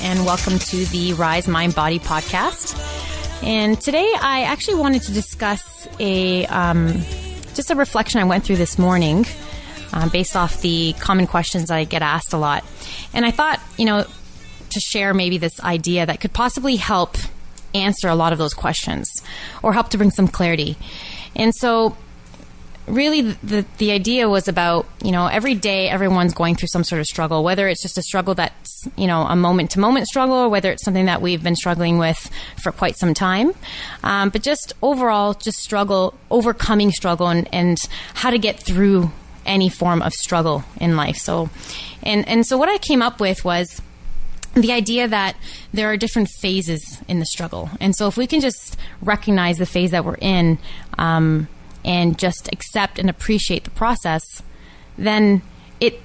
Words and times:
and 0.00 0.24
welcome 0.24 0.58
to 0.58 0.84
the 0.86 1.12
Rise 1.14 1.48
Mind 1.48 1.74
Body 1.74 1.98
podcast. 1.98 2.76
And 3.42 3.80
today, 3.80 4.12
I 4.20 4.42
actually 4.42 4.78
wanted 4.78 5.02
to 5.02 5.12
discuss 5.12 5.88
a 5.98 6.46
um, 6.46 7.02
just 7.54 7.70
a 7.70 7.74
reflection 7.74 8.20
I 8.20 8.24
went 8.24 8.44
through 8.44 8.56
this 8.56 8.78
morning, 8.78 9.26
uh, 9.92 10.08
based 10.08 10.36
off 10.36 10.60
the 10.60 10.94
common 11.00 11.26
questions 11.26 11.70
I 11.70 11.84
get 11.84 12.02
asked 12.02 12.32
a 12.32 12.38
lot. 12.38 12.64
And 13.12 13.24
I 13.24 13.30
thought, 13.30 13.60
you 13.76 13.86
know, 13.86 14.04
to 14.70 14.80
share 14.80 15.14
maybe 15.14 15.38
this 15.38 15.60
idea 15.60 16.06
that 16.06 16.20
could 16.20 16.32
possibly 16.32 16.76
help 16.76 17.16
answer 17.74 18.08
a 18.08 18.14
lot 18.14 18.32
of 18.32 18.38
those 18.38 18.54
questions, 18.54 19.08
or 19.62 19.72
help 19.72 19.88
to 19.90 19.98
bring 19.98 20.10
some 20.10 20.28
clarity. 20.28 20.76
And 21.34 21.54
so, 21.54 21.96
really 22.88 23.20
the 23.22 23.64
the 23.78 23.92
idea 23.92 24.28
was 24.28 24.48
about 24.48 24.86
you 25.02 25.12
know 25.12 25.26
every 25.26 25.54
day 25.54 25.88
everyone's 25.88 26.34
going 26.34 26.54
through 26.54 26.68
some 26.68 26.84
sort 26.84 27.00
of 27.00 27.06
struggle 27.06 27.44
whether 27.44 27.68
it's 27.68 27.82
just 27.82 27.98
a 27.98 28.02
struggle 28.02 28.34
that's 28.34 28.88
you 28.96 29.06
know 29.06 29.22
a 29.22 29.36
moment 29.36 29.70
to 29.70 29.80
moment 29.80 30.06
struggle 30.06 30.36
or 30.36 30.48
whether 30.48 30.70
it's 30.70 30.84
something 30.84 31.06
that 31.06 31.20
we've 31.20 31.42
been 31.42 31.56
struggling 31.56 31.98
with 31.98 32.30
for 32.62 32.72
quite 32.72 32.96
some 32.96 33.14
time. 33.14 33.52
Um, 34.02 34.30
but 34.30 34.42
just 34.42 34.72
overall 34.82 35.34
just 35.34 35.58
struggle 35.58 36.14
overcoming 36.30 36.90
struggle 36.90 37.28
and, 37.28 37.48
and 37.52 37.78
how 38.14 38.30
to 38.30 38.38
get 38.38 38.60
through 38.60 39.10
any 39.46 39.68
form 39.68 40.02
of 40.02 40.12
struggle 40.12 40.64
in 40.80 40.96
life. 40.96 41.16
So 41.16 41.50
and 42.02 42.26
and 42.28 42.46
so 42.46 42.56
what 42.56 42.68
I 42.68 42.78
came 42.78 43.02
up 43.02 43.20
with 43.20 43.44
was 43.44 43.80
the 44.54 44.72
idea 44.72 45.06
that 45.06 45.36
there 45.72 45.90
are 45.90 45.96
different 45.96 46.28
phases 46.40 47.00
in 47.06 47.18
the 47.18 47.26
struggle. 47.26 47.70
And 47.80 47.94
so 47.94 48.08
if 48.08 48.16
we 48.16 48.26
can 48.26 48.40
just 48.40 48.76
recognize 49.02 49.58
the 49.58 49.66
phase 49.66 49.90
that 49.92 50.04
we're 50.04 50.16
in 50.20 50.58
um, 50.96 51.48
and 51.84 52.18
just 52.18 52.48
accept 52.52 52.98
and 52.98 53.08
appreciate 53.08 53.64
the 53.64 53.70
process, 53.70 54.42
then 54.96 55.42
it 55.80 56.00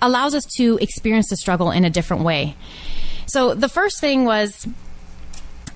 allows 0.00 0.34
us 0.34 0.44
to 0.56 0.78
experience 0.80 1.28
the 1.28 1.36
struggle 1.36 1.70
in 1.70 1.84
a 1.84 1.90
different 1.90 2.22
way. 2.22 2.56
So 3.26 3.54
the 3.54 3.68
first 3.68 4.00
thing 4.00 4.24
was, 4.24 4.66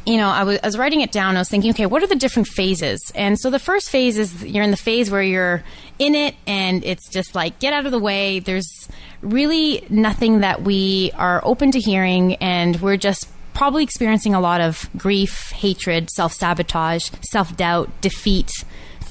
you 0.04 0.16
know, 0.16 0.28
I 0.28 0.44
was, 0.44 0.58
I 0.62 0.66
was 0.66 0.78
writing 0.78 1.00
it 1.00 1.10
down. 1.10 1.36
I 1.36 1.40
was 1.40 1.48
thinking, 1.48 1.70
okay, 1.70 1.86
what 1.86 2.02
are 2.02 2.06
the 2.06 2.16
different 2.16 2.48
phases? 2.48 3.00
And 3.14 3.38
so 3.38 3.50
the 3.50 3.58
first 3.58 3.90
phase 3.90 4.18
is 4.18 4.44
you're 4.44 4.62
in 4.62 4.70
the 4.70 4.76
phase 4.76 5.10
where 5.10 5.22
you're 5.22 5.64
in 5.98 6.14
it 6.14 6.34
and 6.46 6.84
it's 6.84 7.08
just 7.08 7.34
like, 7.34 7.58
get 7.58 7.72
out 7.72 7.86
of 7.86 7.92
the 7.92 7.98
way. 7.98 8.38
There's 8.38 8.88
really 9.20 9.84
nothing 9.88 10.40
that 10.40 10.62
we 10.62 11.10
are 11.16 11.40
open 11.44 11.72
to 11.72 11.80
hearing 11.80 12.34
and 12.36 12.80
we're 12.80 12.96
just 12.96 13.28
probably 13.52 13.82
experiencing 13.82 14.34
a 14.34 14.40
lot 14.40 14.60
of 14.60 14.88
grief, 14.96 15.50
hatred, 15.50 16.10
self 16.10 16.34
sabotage, 16.34 17.10
self 17.22 17.56
doubt, 17.56 17.90
defeat, 18.00 18.52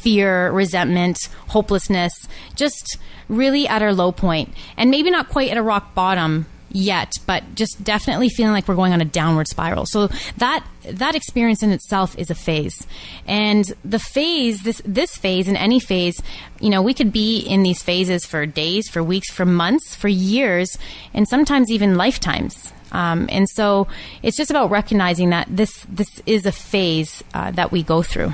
fear, 0.05 0.51
resentment, 0.51 1.17
hopelessness, 1.47 2.13
just 2.53 2.99
really 3.27 3.67
at 3.67 3.81
our 3.81 3.91
low 3.91 4.11
point. 4.11 4.53
And 4.77 4.91
maybe 4.91 5.09
not 5.09 5.29
quite 5.29 5.49
at 5.49 5.57
a 5.57 5.63
rock 5.63 5.95
bottom 5.95 6.45
yet, 6.69 7.13
but 7.25 7.43
just 7.55 7.83
definitely 7.83 8.29
feeling 8.29 8.53
like 8.53 8.67
we're 8.67 8.75
going 8.75 8.93
on 8.93 9.01
a 9.01 9.05
downward 9.05 9.47
spiral. 9.47 9.87
So 9.87 10.09
that 10.37 10.63
that 10.87 11.15
experience 11.15 11.63
in 11.63 11.71
itself 11.71 12.15
is 12.19 12.29
a 12.29 12.35
phase. 12.35 12.85
And 13.25 13.65
the 13.83 13.97
phase, 13.97 14.61
this 14.61 14.79
this 14.85 15.17
phase 15.17 15.47
and 15.47 15.57
any 15.57 15.79
phase, 15.79 16.21
you 16.59 16.69
know, 16.69 16.83
we 16.83 16.93
could 16.93 17.11
be 17.11 17.39
in 17.39 17.63
these 17.63 17.81
phases 17.81 18.27
for 18.27 18.45
days, 18.45 18.87
for 18.89 19.01
weeks, 19.01 19.31
for 19.31 19.45
months, 19.45 19.95
for 19.95 20.07
years, 20.07 20.77
and 21.15 21.27
sometimes 21.27 21.71
even 21.71 21.95
lifetimes. 21.95 22.71
Um, 22.91 23.27
and 23.31 23.49
so 23.49 23.87
it's 24.21 24.37
just 24.37 24.51
about 24.51 24.69
recognizing 24.69 25.31
that 25.31 25.47
this 25.49 25.83
this 25.89 26.21
is 26.27 26.45
a 26.45 26.51
phase 26.51 27.23
uh, 27.33 27.49
that 27.51 27.71
we 27.71 27.81
go 27.81 28.03
through. 28.03 28.33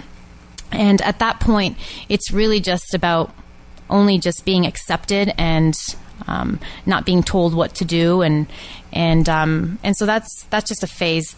And 0.71 1.01
at 1.01 1.19
that 1.19 1.39
point, 1.39 1.77
it's 2.09 2.31
really 2.31 2.59
just 2.59 2.93
about 2.93 3.33
only 3.89 4.17
just 4.17 4.45
being 4.45 4.65
accepted 4.65 5.33
and 5.37 5.75
um, 6.27 6.59
not 6.85 7.05
being 7.05 7.23
told 7.23 7.53
what 7.53 7.75
to 7.75 7.85
do, 7.85 8.21
and 8.21 8.47
and 8.93 9.27
um, 9.27 9.79
and 9.83 9.95
so 9.97 10.05
that's 10.05 10.43
that's 10.49 10.69
just 10.69 10.83
a 10.83 10.87
phase. 10.87 11.35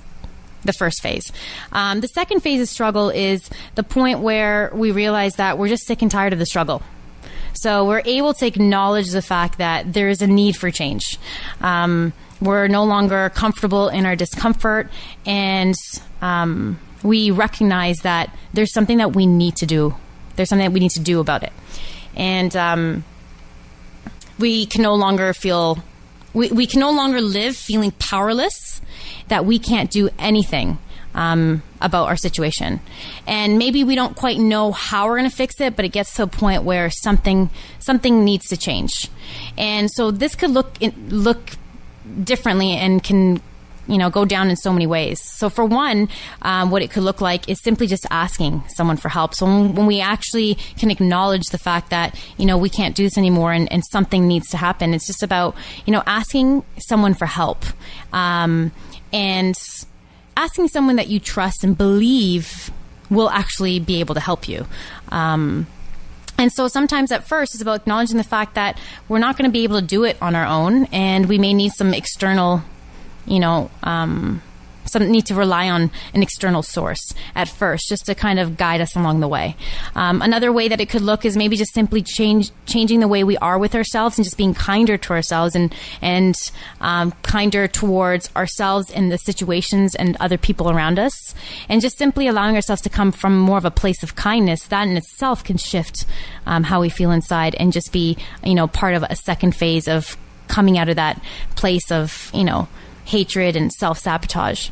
The 0.66 0.72
first 0.72 1.02
phase. 1.02 1.30
Um, 1.74 2.00
the 2.00 2.08
second 2.08 2.40
phase 2.40 2.62
of 2.62 2.70
struggle 2.70 3.10
is 3.10 3.50
the 3.76 3.84
point 3.84 4.20
where 4.20 4.72
we 4.74 4.92
realize 4.92 5.36
that 5.36 5.58
we're 5.58 5.68
just 5.68 5.86
sick 5.86 6.02
and 6.02 6.10
tired 6.10 6.32
of 6.32 6.40
the 6.40 6.46
struggle. 6.46 6.82
So 7.54 7.86
we're 7.86 8.02
able 8.06 8.34
to 8.36 8.48
acknowledge 8.48 9.10
the 9.10 9.22
fact 9.22 9.58
that 9.58 9.92
there 9.92 10.08
is 10.08 10.22
a 10.22 10.28
need 10.28 10.56
for 10.56 10.72
change. 10.72 11.20
Um, 11.60 12.14
we're 12.42 12.70
no 12.70 12.86
longer 12.86 13.30
comfortable 13.30 13.90
in 13.90 14.06
our 14.06 14.16
discomfort, 14.16 14.90
and 15.26 15.76
um, 16.22 16.80
we 17.04 17.32
recognize 17.32 17.98
that 18.00 18.36
there's 18.54 18.74
something 18.74 18.98
that 18.98 19.14
we 19.14 19.28
need 19.28 19.56
to 19.58 19.66
do. 19.66 19.96
There's 20.36 20.50
something 20.50 20.66
that 20.66 20.74
we 20.74 20.80
need 20.80 20.92
to 20.92 21.00
do 21.00 21.20
about 21.20 21.44
it. 21.44 21.54
And 22.16 22.56
um, 22.56 23.04
we 24.40 24.66
can 24.66 24.82
no 24.82 24.96
longer 24.96 25.34
feel, 25.34 25.84
we, 26.34 26.50
we 26.50 26.66
can 26.66 26.80
no 26.80 26.92
longer 26.92 27.22
live 27.22 27.56
feeling 27.56 27.92
powerless, 27.92 28.82
that 29.28 29.46
we 29.46 29.60
can't 29.60 29.92
do 29.92 30.10
anything. 30.18 30.80
Um, 31.16 31.62
about 31.80 32.08
our 32.08 32.16
situation. 32.16 32.80
And 33.28 33.60
maybe 33.60 33.84
we 33.84 33.94
don't 33.94 34.16
quite 34.16 34.40
know 34.40 34.72
how 34.72 35.06
we're 35.06 35.18
going 35.20 35.30
to 35.30 35.36
fix 35.36 35.62
it, 35.62 35.76
but 35.76 35.86
it 35.86 35.90
gets 35.90 36.16
to 36.16 36.24
a 36.24 36.28
point 36.28 36.64
where 36.64 36.90
something 36.90 37.52
something 37.78 38.26
needs 38.26 38.48
to 38.48 38.58
change. 38.58 39.10
And 39.56 39.92
so 39.92 40.10
this 40.10 40.34
could 40.34 40.50
look 40.50 40.76
look 41.10 41.52
differently 42.24 42.72
and 42.72 43.04
can 43.04 43.42
you 43.88 43.98
know 43.98 44.10
go 44.10 44.26
down 44.26 44.50
in 44.50 44.56
so 44.56 44.72
many 44.72 44.88
ways. 44.88 45.22
So 45.22 45.50
for 45.50 45.66
one, 45.66 46.10
um, 46.42 46.72
what 46.72 46.82
it 46.82 46.92
could 46.92 47.04
look 47.04 47.22
like 47.22 47.50
is 47.50 47.62
simply 47.62 47.88
just 47.88 48.06
asking 48.10 48.64
someone 48.76 48.98
for 48.98 49.10
help. 49.10 49.34
So 49.34 49.46
when, 49.46 49.76
when, 49.76 49.86
we 49.86 50.00
actually 50.02 50.56
can 50.78 50.92
acknowledge 50.92 51.46
the 51.52 51.58
fact 51.58 51.90
that 51.90 52.18
you 52.38 52.46
know 52.46 52.58
we 52.58 52.70
can't 52.70 52.96
do 52.96 53.04
this 53.04 53.18
anymore 53.18 53.52
and, 53.52 53.72
and 53.72 53.84
something 53.92 54.28
needs 54.28 54.50
to 54.50 54.58
happen, 54.58 54.94
it's 54.94 55.08
just 55.08 55.24
about 55.24 55.56
you 55.86 55.92
know 55.92 56.04
asking 56.06 56.64
someone 56.78 57.14
for 57.14 57.26
help 57.26 57.66
um, 58.12 58.72
and 59.12 59.56
asking 60.36 60.68
someone 60.68 60.96
that 60.96 61.08
you 61.08 61.20
trust 61.20 61.64
and 61.64 61.78
believe 61.78 62.72
will 63.10 63.30
actually 63.30 63.80
be 63.80 64.00
able 64.00 64.16
to 64.16 64.22
help 64.22 64.48
you. 64.48 64.66
Um, 65.10 65.68
and 66.38 66.52
so 66.52 66.68
sometimes 66.68 67.12
at 67.12 67.28
first 67.28 67.54
it's 67.54 67.62
about 67.62 67.82
acknowledging 67.82 68.18
the 68.18 68.24
fact 68.24 68.56
that 68.56 68.80
we're 69.08 69.20
not 69.20 69.38
going 69.38 69.50
to 69.50 69.54
be 69.54 69.64
able 69.64 69.80
to 69.80 69.86
do 69.86 70.04
it 70.04 70.18
on 70.22 70.36
our 70.36 70.46
own 70.46 70.86
and 70.86 71.28
we 71.28 71.38
may 71.38 71.54
need 71.54 71.72
some 71.74 71.94
external 71.94 72.64
you 73.26 73.40
know, 73.40 73.70
um, 73.84 74.42
some 74.94 75.10
need 75.10 75.26
to 75.26 75.36
rely 75.36 75.70
on 75.70 75.92
an 76.14 76.22
external 76.22 76.64
source 76.64 77.14
at 77.36 77.50
first, 77.50 77.90
just 77.90 78.06
to 78.06 78.16
kind 78.16 78.40
of 78.40 78.58
guide 78.58 78.82
us 78.82 78.96
along 78.96 79.20
the 79.20 79.28
way. 79.28 79.56
Um, 79.96 80.22
another 80.22 80.52
way 80.52 80.68
that 80.68 80.80
it 80.80 80.90
could 80.90 81.02
look 81.02 81.26
is 81.26 81.36
maybe 81.36 81.58
just 81.58 81.74
simply 81.74 82.02
change 82.02 82.52
changing 82.66 83.00
the 83.00 83.08
way 83.08 83.24
we 83.24 83.38
are 83.38 83.58
with 83.58 83.76
ourselves 83.76 84.18
and 84.18 84.24
just 84.24 84.38
being 84.38 84.54
kinder 84.54 84.98
to 84.98 85.14
ourselves 85.14 85.56
and 85.56 85.74
and 86.02 86.36
um, 86.82 87.12
kinder 87.24 87.68
towards 87.68 88.30
ourselves 88.36 88.92
and 88.92 89.12
the 89.12 89.18
situations 89.18 89.96
and 89.96 90.16
other 90.20 90.38
people 90.38 90.70
around 90.70 91.00
us, 91.00 91.34
and 91.70 91.82
just 91.82 91.98
simply 91.98 92.28
allowing 92.28 92.56
ourselves 92.56 92.82
to 92.82 92.90
come 92.90 93.12
from 93.12 93.38
more 93.38 93.58
of 93.58 93.66
a 93.66 93.72
place 93.72 94.04
of 94.04 94.16
kindness. 94.16 94.66
That 94.68 94.88
in 94.88 94.98
itself 94.98 95.44
can 95.44 95.58
shift 95.58 96.06
um, 96.46 96.64
how 96.64 96.82
we 96.82 96.90
feel 96.90 97.12
inside 97.12 97.56
and 97.56 97.74
just 97.74 97.92
be 97.92 98.18
you 98.44 98.56
know 98.56 98.68
part 98.68 98.94
of 98.94 99.04
a 99.04 99.16
second 99.16 99.56
phase 99.56 99.88
of 99.88 100.18
coming 100.48 100.78
out 100.78 100.90
of 100.90 100.98
that 100.98 101.22
place 101.56 101.92
of 101.92 102.30
you 102.34 102.44
know 102.44 102.68
hatred 103.06 103.56
and 103.56 103.72
self 103.72 104.00
sabotage. 104.00 104.70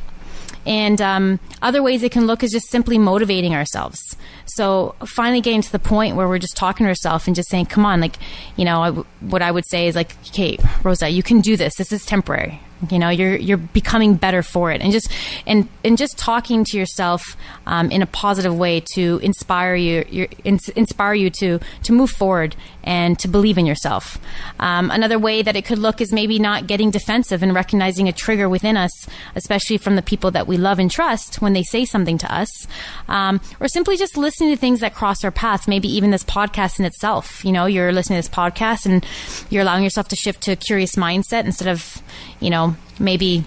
And 0.66 1.02
um, 1.02 1.40
other 1.62 1.82
ways 1.82 2.04
it 2.04 2.12
can 2.12 2.28
look 2.28 2.44
is 2.44 2.52
just 2.52 2.70
simply 2.70 2.98
motivating 2.98 3.56
ourselves. 3.56 4.00
So 4.46 4.96
finally 5.06 5.42
getting 5.42 5.62
to 5.62 5.72
the 5.72 5.80
point 5.80 6.16
where 6.16 6.28
we're 6.28 6.38
just 6.38 6.56
talking 6.56 6.86
to 6.86 6.90
ourselves 6.90 7.26
and 7.26 7.36
just 7.36 7.50
saying, 7.50 7.66
come 7.66 7.86
on, 7.86 8.00
like, 8.00 8.18
you 8.58 8.66
know, 8.66 8.82
I 8.82 8.88
w- 8.88 9.06
what 9.22 9.42
I 9.42 9.52
would 9.52 9.66
say 9.66 9.88
is 9.88 9.96
like, 9.96 10.16
okay, 10.28 10.60
Rosa, 10.84 11.10
you 11.10 11.24
can 11.24 11.42
do 11.42 11.58
this. 11.58 11.76
This 11.76 11.92
is 11.92 12.06
temporary. 12.06 12.60
You 12.90 12.98
know, 12.98 13.10
you're 13.10 13.36
you're 13.36 13.58
becoming 13.58 14.16
better 14.16 14.42
for 14.42 14.72
it, 14.72 14.82
and 14.82 14.92
just 14.92 15.12
and 15.46 15.70
and 15.86 15.98
just 15.98 16.18
talking 16.18 16.64
to 16.66 16.78
yourself 16.78 17.38
um, 17.68 17.92
in 17.92 18.02
a 18.02 18.08
positive 18.08 18.58
way 18.58 18.82
to 18.96 19.20
inspire 19.22 19.76
you, 19.76 20.04
your, 20.10 20.28
inspire 20.44 21.14
you 21.14 21.30
to 21.42 21.60
to 21.84 21.94
move 21.94 22.10
forward 22.10 22.56
and 22.84 23.20
to 23.20 23.28
believe 23.28 23.60
in 23.60 23.68
yourself. 23.68 24.18
Um, 24.60 24.90
another 24.90 25.20
way 25.20 25.44
that 25.44 25.56
it 25.56 25.64
could 25.64 25.78
look 25.78 26.02
is 26.02 26.12
maybe 26.12 26.40
not 26.40 26.66
getting 26.66 26.90
defensive 26.90 27.44
and 27.44 27.54
recognizing 27.54 28.08
a 28.08 28.12
trigger 28.12 28.50
within 28.50 28.78
us, 28.78 28.92
especially 29.36 29.78
from 29.78 29.96
the 29.96 30.02
people 30.02 30.32
that 30.32 30.48
we 30.48 30.58
love 30.58 30.80
and 30.80 30.90
trust 30.90 31.42
when 31.42 31.54
they 31.54 31.64
say 31.64 31.86
something 31.86 32.18
to 32.18 32.34
us, 32.34 32.68
um, 33.08 33.40
or 33.60 33.68
simply 33.68 33.96
just 33.96 34.18
listening 34.18 34.50
to 34.50 34.58
things 34.58 34.80
that 34.80 34.96
cross 34.96 35.24
our 35.24 35.32
paths. 35.32 35.68
Maybe 35.68 35.88
even 35.88 36.10
this 36.10 36.24
podcast 36.24 36.80
in 36.80 36.86
itself. 36.86 37.46
You 37.46 37.52
know, 37.52 37.68
you're 37.68 37.92
listening 37.92 38.20
to 38.22 38.28
this 38.28 38.36
podcast 38.36 38.88
and 38.88 39.06
you're 39.52 39.62
allowing 39.62 39.84
yourself 39.84 40.08
to 40.08 40.16
shift 40.16 40.42
to 40.44 40.54
a 40.54 40.56
curious 40.56 40.96
mindset 40.96 41.46
instead 41.46 41.68
of 41.68 42.02
you 42.42 42.50
know, 42.50 42.71
maybe 43.00 43.46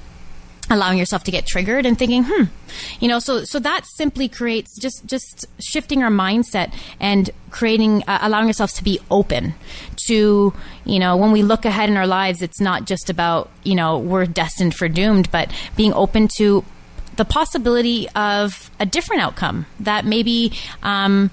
allowing 0.70 0.98
yourself 0.98 1.22
to 1.24 1.30
get 1.30 1.46
triggered 1.46 1.84
and 1.84 1.98
thinking 1.98 2.24
hmm 2.26 2.44
you 2.98 3.06
know 3.06 3.18
so 3.18 3.44
so 3.44 3.58
that 3.58 3.84
simply 3.84 4.28
creates 4.28 4.78
just 4.78 5.04
just 5.04 5.46
shifting 5.58 6.02
our 6.02 6.10
mindset 6.10 6.74
and 6.98 7.30
creating 7.50 8.02
uh, 8.08 8.18
allowing 8.22 8.46
ourselves 8.46 8.72
to 8.72 8.82
be 8.82 8.98
open 9.10 9.54
to 10.06 10.54
you 10.86 10.98
know 10.98 11.16
when 11.16 11.32
we 11.32 11.42
look 11.42 11.66
ahead 11.66 11.90
in 11.90 11.96
our 11.96 12.06
lives 12.06 12.40
it's 12.40 12.60
not 12.60 12.86
just 12.86 13.10
about 13.10 13.50
you 13.62 13.74
know 13.74 13.98
we're 13.98 14.24
destined 14.24 14.74
for 14.74 14.88
doomed 14.88 15.30
but 15.30 15.52
being 15.76 15.92
open 15.92 16.28
to 16.28 16.64
the 17.16 17.24
possibility 17.24 18.08
of 18.10 18.70
a 18.80 18.86
different 18.86 19.22
outcome 19.22 19.66
that 19.80 20.04
maybe 20.04 20.52
um, 20.82 21.30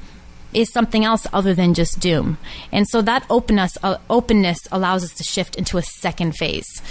is 0.53 0.71
something 0.71 1.05
else 1.05 1.25
other 1.33 1.53
than 1.53 1.73
just 1.73 1.99
doom. 1.99 2.37
And 2.71 2.87
so 2.87 3.01
that 3.01 3.25
openness 3.29 3.77
uh, 3.83 3.97
openness 4.09 4.59
allows 4.71 5.03
us 5.03 5.13
to 5.15 5.23
shift 5.23 5.55
into 5.55 5.77
a 5.77 5.81
second 5.81 6.35
phase 6.35 6.81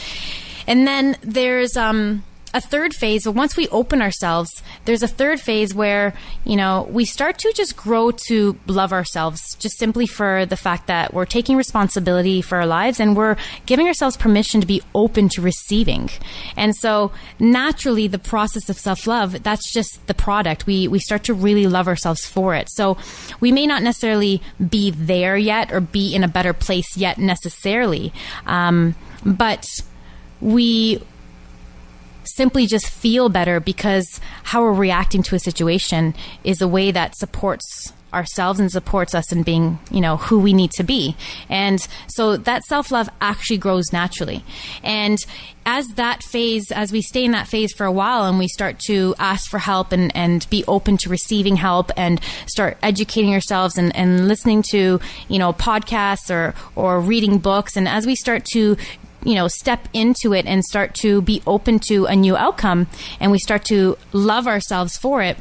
And 0.71 0.87
then 0.87 1.17
there's 1.23 1.77
um, 1.77 2.23
a 2.55 2.61
third 2.61 2.95
phase. 2.95 3.29
Once 3.29 3.57
we 3.57 3.67
open 3.69 4.01
ourselves, 4.01 4.63
there's 4.85 5.03
a 5.03 5.09
third 5.09 5.41
phase 5.41 5.75
where, 5.75 6.15
you 6.45 6.55
know, 6.55 6.87
we 6.89 7.05
start 7.05 7.39
to 7.39 7.53
just 7.57 7.77
grow 7.77 8.13
to 8.29 8.57
love 8.69 8.93
ourselves 8.93 9.57
just 9.57 9.79
simply 9.79 10.07
for 10.07 10.47
the 10.47 10.57
fact 10.57 10.87
that 10.87 11.13
we're 11.13 11.25
taking 11.25 11.57
responsibility 11.57 12.41
for 12.41 12.59
our 12.59 12.67
lives 12.67 13.01
and 13.01 13.17
we're 13.17 13.37
giving 13.67 13.89
ourselves 13.89 14.17
permission 14.17 14.61
to 14.61 14.67
be 14.67 14.81
open 14.95 15.29
to 15.31 15.43
receiving. 15.43 16.09
And 16.57 16.77
so 16.77 17.11
naturally 17.41 18.07
the 18.07 18.21
process 18.21 18.71
of 18.71 18.79
self-love, 18.79 19.43
that's 19.43 19.73
just 19.73 20.07
the 20.07 20.15
product. 20.15 20.67
We, 20.67 20.87
we 20.87 21.01
start 21.01 21.25
to 21.25 21.35
really 21.35 21.67
love 21.67 21.89
ourselves 21.89 22.27
for 22.27 22.55
it. 22.55 22.71
So 22.71 22.97
we 23.41 23.51
may 23.51 23.67
not 23.67 23.83
necessarily 23.83 24.41
be 24.69 24.93
there 24.93 25.37
yet 25.37 25.73
or 25.73 25.81
be 25.81 26.15
in 26.15 26.23
a 26.23 26.29
better 26.29 26.53
place 26.53 26.97
yet 26.97 27.19
necessarily. 27.19 28.13
Um, 28.47 28.95
but 29.25 29.67
we 30.41 31.03
simply 32.25 32.67
just 32.67 32.89
feel 32.89 33.29
better 33.29 33.61
because 33.61 34.21
how 34.45 34.63
we're 34.63 34.73
reacting 34.73 35.23
to 35.25 35.35
a 35.35 35.39
situation 35.39 36.15
is 36.45 36.61
a 36.61 36.69
way 36.69 36.91
that 36.91 37.17
supports 37.17 37.93
ourselves 38.13 38.59
and 38.59 38.71
supports 38.71 39.15
us 39.15 39.31
in 39.33 39.43
being, 39.43 39.79
you 39.91 40.01
know, 40.01 40.17
who 40.17 40.41
we 40.41 40.53
need 40.53 40.71
to 40.73 40.83
be. 40.83 41.17
And 41.49 41.87
so 42.09 42.37
that 42.37 42.65
self 42.65 42.91
love 42.91 43.09
actually 43.21 43.59
grows 43.59 43.93
naturally. 43.93 44.45
And 44.83 45.19
as 45.65 45.87
that 45.95 46.23
phase, 46.23 46.73
as 46.73 46.91
we 46.91 47.03
stay 47.03 47.25
in 47.25 47.33
that 47.33 47.47
phase 47.47 47.73
for 47.73 47.87
a 47.87 47.93
while 47.93 48.25
and 48.25 48.39
we 48.39 48.49
start 48.49 48.79
to 48.87 49.15
ask 49.19 49.49
for 49.49 49.59
help 49.59 49.93
and, 49.93 50.15
and 50.17 50.49
be 50.51 50.65
open 50.67 50.97
to 50.99 51.09
receiving 51.09 51.57
help 51.57 51.93
and 51.97 52.21
start 52.47 52.79
educating 52.83 53.33
ourselves 53.33 53.79
and, 53.79 53.95
and 53.95 54.27
listening 54.27 54.63
to, 54.71 55.01
you 55.29 55.39
know, 55.39 55.53
podcasts 55.53 56.31
or, 56.31 56.55
or 56.75 57.01
reading 57.01 57.39
books. 57.39 57.77
And 57.77 57.87
as 57.87 58.07
we 58.07 58.17
start 58.17 58.45
to 58.47 58.77
you 59.23 59.35
know, 59.35 59.49
step 59.49 59.89
into 59.93 60.33
it 60.33 60.47
and 60.47 60.65
start 60.65 60.95
to 60.97 61.23
be 61.23 61.43
open 61.47 61.79
to 61.89 62.07
a 62.07 62.17
new 62.17 62.37
outcome 62.37 62.87
and 63.19 63.31
we 63.31 63.39
start 63.39 63.65
to 63.67 63.97
love 64.13 64.47
ourselves 64.47 64.97
for 64.97 65.23
it, 65.23 65.37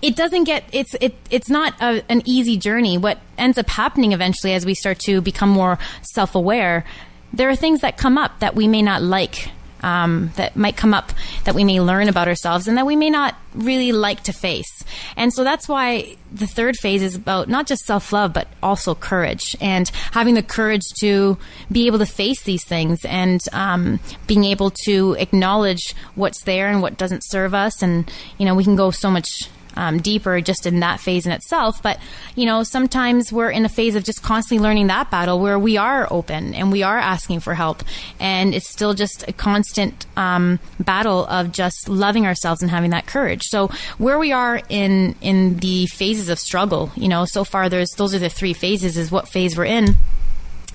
it 0.00 0.14
doesn't 0.14 0.44
get 0.44 0.62
it's 0.72 0.94
it 1.00 1.16
it's 1.28 1.50
not 1.50 1.74
a, 1.80 2.02
an 2.08 2.22
easy 2.24 2.56
journey. 2.56 2.96
What 2.96 3.18
ends 3.36 3.58
up 3.58 3.68
happening 3.68 4.12
eventually 4.12 4.54
as 4.54 4.64
we 4.64 4.74
start 4.74 5.00
to 5.00 5.20
become 5.20 5.48
more 5.48 5.78
self-aware 6.02 6.84
there 7.32 7.50
are 7.50 7.56
things 7.56 7.80
that 7.80 7.96
come 7.98 8.16
up 8.16 8.38
that 8.40 8.54
we 8.54 8.66
may 8.66 8.82
not 8.82 9.02
like 9.02 9.50
um, 9.82 10.32
that 10.36 10.56
might 10.56 10.76
come 10.76 10.94
up 10.94 11.12
that 11.44 11.54
we 11.54 11.64
may 11.64 11.80
learn 11.80 12.08
about 12.08 12.28
ourselves 12.28 12.68
and 12.68 12.76
that 12.76 12.86
we 12.86 12.96
may 12.96 13.10
not 13.10 13.34
really 13.54 13.92
like 13.92 14.22
to 14.24 14.32
face. 14.32 14.84
And 15.16 15.32
so 15.32 15.44
that's 15.44 15.68
why 15.68 16.16
the 16.32 16.46
third 16.46 16.76
phase 16.76 17.02
is 17.02 17.16
about 17.16 17.48
not 17.48 17.66
just 17.66 17.84
self 17.84 18.12
love, 18.12 18.32
but 18.32 18.48
also 18.62 18.94
courage 18.94 19.56
and 19.60 19.88
having 20.12 20.34
the 20.34 20.42
courage 20.42 20.82
to 21.00 21.38
be 21.70 21.86
able 21.86 21.98
to 21.98 22.06
face 22.06 22.42
these 22.42 22.64
things 22.64 23.04
and 23.04 23.40
um, 23.52 24.00
being 24.26 24.44
able 24.44 24.70
to 24.84 25.14
acknowledge 25.18 25.94
what's 26.14 26.42
there 26.44 26.68
and 26.68 26.82
what 26.82 26.96
doesn't 26.98 27.22
serve 27.24 27.54
us. 27.54 27.82
And, 27.82 28.10
you 28.38 28.46
know, 28.46 28.54
we 28.54 28.64
can 28.64 28.76
go 28.76 28.90
so 28.90 29.10
much 29.10 29.48
um, 29.76 29.98
deeper 29.98 30.40
just 30.40 30.66
in 30.66 30.80
that 30.80 31.00
phase 31.00 31.26
in 31.26 31.32
itself. 31.32 31.82
But, 31.82 31.98
you 32.34 32.46
know, 32.46 32.62
sometimes 32.62 33.32
we're 33.32 33.50
in 33.50 33.64
a 33.64 33.68
phase 33.68 33.94
of 33.94 34.04
just 34.04 34.22
constantly 34.22 34.62
learning 34.62 34.88
that 34.88 35.10
battle 35.10 35.38
where 35.38 35.58
we 35.58 35.76
are 35.76 36.06
open 36.10 36.54
and 36.54 36.72
we 36.72 36.82
are 36.82 36.98
asking 36.98 37.40
for 37.40 37.54
help. 37.54 37.82
And 38.18 38.54
it's 38.54 38.70
still 38.70 38.94
just 38.94 39.26
a 39.28 39.32
constant 39.32 40.06
um, 40.16 40.58
battle 40.80 41.26
of 41.26 41.52
just 41.52 41.88
loving 41.88 42.26
ourselves 42.26 42.62
and 42.62 42.70
having 42.70 42.90
that 42.90 43.06
courage. 43.06 43.42
So 43.44 43.68
where 43.98 44.18
we 44.18 44.32
are 44.32 44.60
in, 44.68 45.14
in 45.20 45.58
the 45.58 45.86
phases 45.86 46.28
of 46.28 46.38
struggle, 46.38 46.90
you 46.96 47.08
know, 47.08 47.24
so 47.24 47.44
far 47.44 47.68
there's, 47.68 47.90
those 47.96 48.14
are 48.14 48.18
the 48.18 48.28
three 48.28 48.52
phases 48.52 48.96
is 48.96 49.10
what 49.10 49.28
phase 49.28 49.56
we're 49.56 49.64
in 49.64 49.96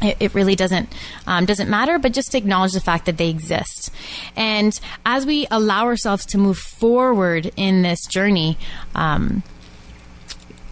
it, 0.02 0.18
it 0.20 0.34
really 0.34 0.56
doesn't 0.56 0.94
um, 1.28 1.46
doesn't 1.46 1.70
matter, 1.70 2.00
but 2.00 2.14
just 2.14 2.36
acknowledge 2.36 2.74
the 2.74 2.82
fact 2.82 3.06
that 3.06 3.18
they 3.18 3.30
exist. 3.30 3.92
And 4.36 4.80
as 5.06 5.26
we 5.26 5.48
allow 5.52 5.86
ourselves 5.86 6.26
to 6.28 6.38
move 6.38 6.58
forward 6.58 7.52
in 7.56 7.82
this 7.82 8.06
journey, 8.06 8.58
um, 8.96 9.44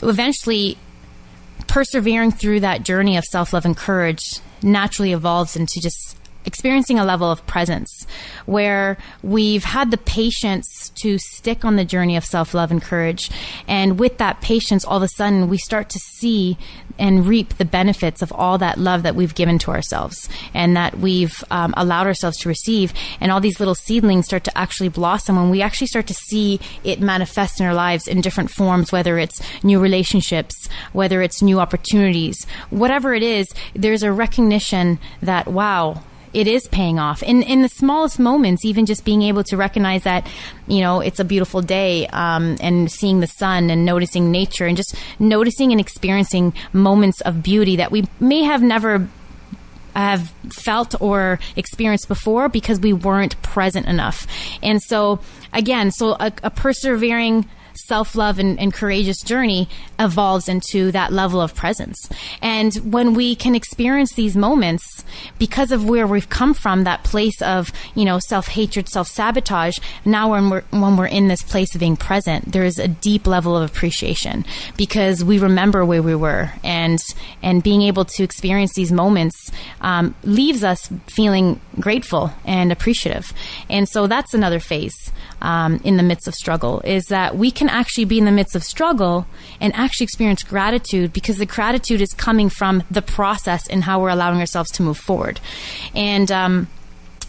eventually 0.01 0.77
persevering 1.67 2.31
through 2.31 2.61
that 2.61 2.83
journey 2.83 3.17
of 3.17 3.23
self 3.25 3.53
love 3.53 3.65
and 3.65 3.77
courage 3.77 4.39
naturally 4.61 5.13
evolves 5.13 5.55
into 5.55 5.79
just 5.79 6.17
experiencing 6.45 6.97
a 6.97 7.05
level 7.05 7.31
of 7.31 7.45
presence 7.45 8.07
where 8.45 8.97
we've 9.21 9.63
had 9.63 9.91
the 9.91 9.97
patience 9.97 10.78
to 11.01 11.17
stick 11.17 11.65
on 11.65 11.75
the 11.75 11.85
journey 11.85 12.15
of 12.15 12.25
self 12.25 12.53
love 12.53 12.71
and 12.71 12.81
courage. 12.81 13.29
And 13.67 13.99
with 13.99 14.17
that 14.17 14.41
patience, 14.41 14.85
all 14.85 14.97
of 14.97 15.03
a 15.03 15.07
sudden, 15.09 15.49
we 15.49 15.57
start 15.57 15.89
to 15.89 15.99
see 15.99 16.57
and 16.99 17.25
reap 17.25 17.57
the 17.57 17.65
benefits 17.65 18.21
of 18.21 18.31
all 18.33 18.57
that 18.57 18.77
love 18.77 19.03
that 19.03 19.15
we've 19.15 19.33
given 19.33 19.57
to 19.59 19.71
ourselves 19.71 20.27
and 20.53 20.75
that 20.75 20.99
we've 20.99 21.43
um, 21.49 21.73
allowed 21.77 22.05
ourselves 22.05 22.37
to 22.39 22.49
receive. 22.49 22.93
And 23.21 23.31
all 23.31 23.39
these 23.39 23.59
little 23.59 23.75
seedlings 23.75 24.25
start 24.25 24.43
to 24.43 24.57
actually 24.57 24.89
blossom 24.89 25.37
when 25.37 25.49
we 25.49 25.61
actually 25.61 25.87
start 25.87 26.07
to 26.07 26.13
see 26.13 26.59
it 26.83 26.99
manifest 26.99 27.59
in 27.59 27.65
our 27.65 27.73
lives 27.73 28.07
in 28.07 28.21
different 28.21 28.51
forms, 28.51 28.91
whether 28.91 29.17
it's 29.17 29.41
new 29.63 29.79
relationships, 29.79 30.67
whether 30.91 31.21
it's 31.21 31.41
new 31.41 31.59
opportunities, 31.59 32.45
whatever 32.69 33.13
it 33.13 33.23
is, 33.23 33.47
there's 33.73 34.03
a 34.03 34.11
recognition 34.11 34.99
that, 35.21 35.47
wow, 35.47 36.03
it 36.33 36.47
is 36.47 36.67
paying 36.67 36.99
off. 36.99 37.23
In 37.23 37.43
in 37.43 37.61
the 37.61 37.69
smallest 37.69 38.19
moments 38.19 38.65
even 38.65 38.85
just 38.85 39.05
being 39.05 39.21
able 39.23 39.43
to 39.45 39.57
recognize 39.57 40.03
that 40.03 40.27
you 40.67 40.81
know 40.81 41.01
it's 41.01 41.19
a 41.19 41.25
beautiful 41.25 41.61
day 41.61 42.07
um, 42.07 42.57
and 42.61 42.91
seeing 42.91 43.19
the 43.19 43.27
sun 43.27 43.69
and 43.69 43.85
noticing 43.85 44.31
nature 44.31 44.65
and 44.65 44.77
just 44.77 44.95
noticing 45.19 45.71
and 45.71 45.81
experiencing 45.81 46.53
moments 46.73 47.21
of 47.21 47.41
beauty 47.43 47.75
that 47.77 47.91
we 47.91 48.05
may 48.19 48.43
have 48.43 48.61
never 48.61 49.07
have 49.95 50.29
felt 50.51 50.99
or 51.01 51.39
experienced 51.55 52.07
before 52.07 52.47
because 52.47 52.79
we 52.79 52.93
weren't 52.93 53.41
present 53.41 53.87
enough. 53.87 54.27
And 54.61 54.81
so 54.81 55.19
again 55.51 55.91
so 55.91 56.15
a, 56.19 56.31
a 56.43 56.49
persevering 56.49 57.49
self 57.85 58.15
love 58.15 58.39
and, 58.39 58.59
and, 58.59 58.73
courageous 58.73 59.21
journey 59.21 59.67
evolves 59.97 60.47
into 60.47 60.91
that 60.91 61.11
level 61.11 61.41
of 61.41 61.55
presence. 61.55 62.09
And 62.41 62.73
when 62.93 63.13
we 63.13 63.35
can 63.35 63.55
experience 63.55 64.13
these 64.13 64.35
moments 64.35 65.03
because 65.37 65.71
of 65.71 65.87
where 65.87 66.07
we've 66.07 66.29
come 66.29 66.53
from, 66.53 66.83
that 66.83 67.03
place 67.03 67.41
of, 67.41 67.71
you 67.95 68.05
know, 68.05 68.19
self 68.19 68.47
hatred, 68.47 68.87
self 68.87 69.07
sabotage, 69.07 69.79
now 70.05 70.31
when 70.31 70.49
we're, 70.49 70.61
when 70.69 70.97
we're 70.97 71.07
in 71.07 71.27
this 71.27 71.43
place 71.43 71.73
of 71.73 71.79
being 71.79 71.97
present, 71.97 72.51
there 72.51 72.63
is 72.63 72.79
a 72.79 72.87
deep 72.87 73.27
level 73.27 73.57
of 73.57 73.69
appreciation 73.69 74.45
because 74.77 75.23
we 75.23 75.39
remember 75.39 75.85
where 75.85 76.03
we 76.03 76.15
were 76.15 76.51
and, 76.63 76.99
and 77.41 77.63
being 77.63 77.81
able 77.81 78.05
to 78.05 78.23
experience 78.23 78.73
these 78.73 78.91
moments 78.91 79.51
um, 79.81 80.15
leaves 80.23 80.63
us 80.63 80.89
feeling 81.07 81.59
grateful 81.79 82.31
and 82.45 82.71
appreciative. 82.71 83.33
And 83.69 83.87
so 83.87 84.07
that's 84.07 84.33
another 84.33 84.59
phase 84.59 85.11
um, 85.41 85.79
in 85.83 85.97
the 85.97 86.03
midst 86.03 86.27
of 86.27 86.33
struggle 86.33 86.81
is 86.83 87.05
that 87.05 87.35
we 87.35 87.51
can 87.51 87.69
actually 87.69 88.05
be 88.05 88.17
in 88.17 88.25
the 88.25 88.31
midst 88.31 88.55
of 88.55 88.63
struggle 88.63 89.25
and 89.59 89.73
actually 89.75 90.05
experience 90.05 90.43
gratitude 90.43 91.13
because 91.13 91.37
the 91.37 91.45
gratitude 91.45 92.01
is 92.01 92.13
coming 92.13 92.49
from 92.49 92.83
the 92.89 93.01
process 93.01 93.67
and 93.69 93.83
how 93.83 94.01
we're 94.01 94.09
allowing 94.09 94.39
ourselves 94.39 94.71
to 94.71 94.83
move 94.83 94.97
forward. 94.97 95.39
And, 95.95 96.31
um, 96.31 96.67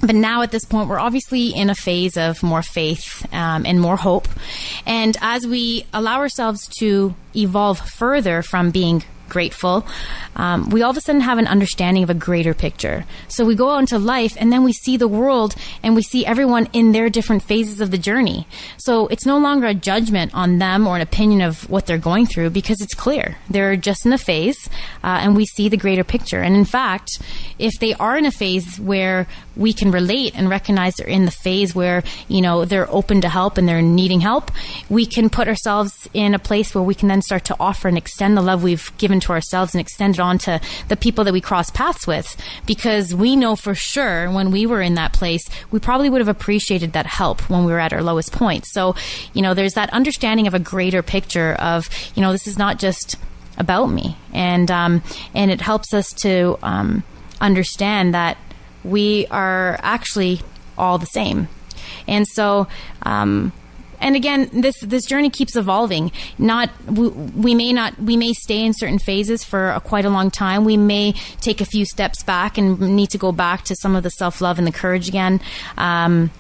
but 0.01 0.15
now 0.15 0.43
at 0.43 0.51
this 0.51 0.65
point, 0.65 0.89
we're 0.89 0.99
obviously 0.99 1.49
in 1.49 1.69
a 1.69 1.75
phase 1.75 2.17
of 2.17 2.43
more 2.43 2.63
faith 2.63 3.27
um, 3.33 3.67
and 3.67 3.81
more 3.81 3.97
hope. 3.97 4.29
And 4.87 5.17
as 5.21 5.47
we 5.47 5.87
allow 5.93 6.19
ourselves 6.19 6.67
to 6.79 7.15
evolve 7.37 7.79
further 7.79 8.43
from 8.43 8.71
being 8.71 9.05
grateful, 9.31 9.87
um, 10.37 10.69
we 10.69 10.83
all 10.83 10.91
of 10.91 10.97
a 10.97 11.01
sudden 11.01 11.23
have 11.23 11.39
an 11.39 11.47
understanding 11.47 12.03
of 12.03 12.11
a 12.11 12.15
greater 12.15 12.53
picture. 12.53 13.07
So 13.29 13.47
we 13.47 13.55
go 13.55 13.71
out 13.71 13.79
into 13.79 13.99
life 13.99 14.37
and 14.39 14.53
then 14.53 14.65
we 14.65 14.75
see 14.75 14.97
the 14.99 15.09
world 15.09 15.55
and 15.83 15.95
we 15.95 16.03
see 16.03 16.27
everyone 16.27 16.69
in 16.73 16.93
their 16.93 17.09
different 17.09 17.43
phases 17.43 17.81
of 17.81 17.91
the 17.91 17.99
journey. 17.99 18.47
So 18.77 19.07
it's 19.07 19.25
no 19.25 19.39
longer 19.39 19.67
a 19.69 19.75
judgment 19.75 20.35
on 20.35 20.59
them 20.59 20.87
or 20.87 20.97
an 20.97 21.03
opinion 21.03 21.41
of 21.41 21.69
what 21.71 21.87
they're 21.87 21.99
going 21.99 22.27
through 22.27 22.51
because 22.51 22.81
it's 22.81 22.95
clear. 22.95 23.37
They're 23.49 23.77
just 23.77 24.05
in 24.05 24.13
a 24.13 24.19
phase 24.19 24.69
uh, 25.03 25.19
and 25.23 25.37
we 25.37 25.47
see 25.47 25.69
the 25.69 25.77
greater 25.77 26.05
picture. 26.05 26.41
And 26.41 26.55
in 26.57 26.65
fact, 26.65 27.11
if 27.59 27.79
they 27.81 27.95
are 27.95 28.17
in 28.17 28.27
a 28.27 28.31
phase 28.31 28.79
where 28.81 29.27
we 29.57 29.73
can 29.73 29.91
relate 29.91 30.35
and 30.35 30.49
recognize 30.49 30.95
they're 30.95 31.07
in 31.07 31.25
the 31.25 31.31
phase 31.31 31.75
where, 31.75 32.03
you 32.29 32.41
know, 32.41 32.65
they're 32.65 32.91
open 32.91 33.21
to 33.21 33.29
help 33.29 33.59
and 33.59 33.69
they're 33.69 33.83
needing 33.83 34.21
help, 34.21 34.51
we 34.89 35.07
can 35.07 35.29
put 35.31 35.49
ourselves 35.49 36.09
in 36.15 36.35
a 36.35 36.39
place 36.39 36.75
where 36.75 36.83
we 36.83 36.95
can 36.95 37.09
then 37.09 37.23
start 37.23 37.45
to 37.45 37.57
offer 37.61 37.89
and 37.89 37.99
extend 37.99 38.37
the 38.37 38.43
love 38.43 38.63
we've 38.63 38.91
given 38.99 39.20
to 39.21 39.33
ourselves 39.33 39.75
and 39.75 39.81
extend 39.81 40.15
it 40.15 40.21
on 40.21 40.39
to 40.39 40.61
the 40.89 40.97
people 40.97 41.25
that 41.25 41.33
we 41.33 41.41
cross 41.41 41.71
paths 41.71 42.07
with 42.07 42.37
because 42.67 43.15
we 43.15 43.37
know 43.37 43.57
for 43.57 43.75
sure 43.75 44.31
when 44.31 44.51
we 44.51 44.67
were 44.67 44.83
in 44.83 44.95
that 44.95 45.13
place, 45.13 45.43
we 45.71 45.79
probably 45.79 46.11
would 46.11 46.21
have 46.21 46.29
appreciated 46.29 46.93
that 46.93 47.07
help 47.07 47.49
when 47.51 47.65
we 47.65 47.73
were 47.73 47.81
at 47.81 47.93
our 47.93 48.03
lowest 48.03 48.33
point. 48.33 48.65
So, 48.67 48.95
you 49.33 49.43
know, 49.43 49.55
there's 49.55 49.75
that 49.75 49.91
understanding 49.93 50.47
of 50.47 50.55
a 50.55 50.59
greater 50.59 51.03
picture 51.03 51.55
of, 51.55 51.89
you 52.15 52.23
know, 52.23 52.33
this 52.33 52.47
is 52.47 52.59
not 52.59 52.79
just 52.79 53.17
about 53.59 53.87
me. 53.87 54.17
And, 54.33 54.71
um, 54.71 55.03
and 55.35 55.51
it 55.51 55.61
helps 55.61 55.93
us 55.93 56.13
to, 56.23 56.59
um, 56.63 57.03
understand 57.41 58.15
that 58.15 58.37
we 58.85 59.27
are 59.31 59.79
actually 59.83 60.41
all 60.79 60.99
the 60.99 61.07
same. 61.07 61.49
And 62.07 62.27
so, 62.27 62.67
um, 63.03 63.53
and 64.01 64.17
again, 64.17 64.49
this 64.53 64.79
this 64.81 65.05
journey 65.05 65.31
keeps 65.31 65.57
evolving. 65.57 66.13
Not 66.39 66.71
we, 66.87 67.09
we 67.09 67.55
may 67.55 67.73
not 67.73 67.99
we 68.01 68.17
may 68.17 68.33
stay 68.33 68.65
in 68.65 68.73
certain 68.73 68.99
phases 68.99 69.45
for 69.45 69.71
a, 69.71 69.81
quite 69.81 70.05
a 70.05 70.11
long 70.11 70.31
time. 70.31 70.65
We 70.65 70.77
may 70.77 71.13
take 71.41 71.61
a 71.61 71.65
few 71.65 71.85
steps 71.85 72.23
back 72.23 72.59
and 72.59 72.81
need 72.81 73.11
to 73.11 73.19
go 73.19 73.33
back 73.33 73.65
to 73.65 73.77
some 73.77 73.95
of 73.95 74.03
the 74.03 74.11
self 74.11 74.41
love 74.41 74.59
and 74.59 74.67
the 74.67 74.73
courage 74.73 75.09
again. 75.09 75.41
Um, 75.77 76.31